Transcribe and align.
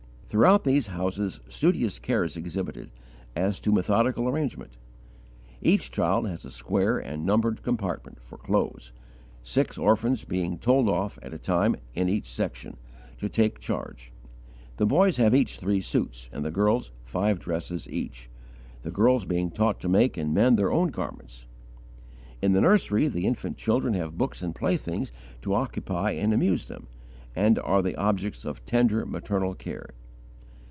Throughout 0.31 0.63
these 0.63 0.87
houses 0.87 1.41
studious 1.49 1.99
care 1.99 2.23
is 2.23 2.37
exhibited, 2.37 2.89
as 3.35 3.59
to 3.59 3.69
methodical 3.73 4.29
arrangement. 4.29 4.77
Each 5.61 5.91
child 5.91 6.25
has 6.25 6.45
a 6.45 6.51
square 6.51 6.97
and 6.97 7.25
numbered 7.25 7.61
compartment 7.63 8.23
for 8.23 8.37
clothes, 8.37 8.93
six 9.43 9.77
orphans 9.77 10.23
being 10.23 10.57
told 10.57 10.87
off, 10.87 11.19
at 11.21 11.33
a 11.33 11.37
time, 11.37 11.75
in 11.95 12.07
each 12.07 12.27
section, 12.29 12.77
to 13.17 13.27
take 13.27 13.59
charge. 13.59 14.13
The 14.77 14.85
boys 14.85 15.17
have 15.17 15.35
each 15.35 15.57
three 15.59 15.81
suits, 15.81 16.29
and 16.31 16.45
the 16.45 16.49
girls, 16.49 16.91
five 17.03 17.37
dresses 17.37 17.85
each, 17.89 18.29
the 18.83 18.91
girls 18.91 19.25
being 19.25 19.51
taught 19.51 19.81
to 19.81 19.89
make 19.89 20.15
and 20.15 20.33
mend 20.33 20.57
their 20.57 20.71
own 20.71 20.91
garments. 20.91 21.45
In 22.41 22.53
the 22.53 22.61
nursery, 22.61 23.09
the 23.09 23.25
infant 23.27 23.57
children 23.57 23.95
have 23.95 24.17
books 24.17 24.41
and 24.41 24.55
playthings 24.55 25.11
to 25.41 25.53
occupy 25.53 26.11
and 26.11 26.33
amuse 26.33 26.69
them, 26.69 26.87
and 27.35 27.59
are 27.59 27.81
the 27.81 27.97
objects 27.97 28.45
of 28.45 28.65
tender 28.65 29.05
maternal 29.05 29.53
care. 29.53 29.89